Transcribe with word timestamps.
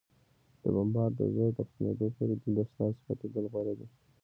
د 0.61 0.63
بمبار 0.75 1.09
د 1.19 1.21
زور 1.35 1.49
تر 1.57 1.63
ختمېدو 1.69 2.05
پورې، 2.15 2.33
دلته 2.41 2.65
ستاسو 2.71 2.99
پاتېدل 3.05 3.45
غوره 3.51 3.73
دي. 3.79 3.87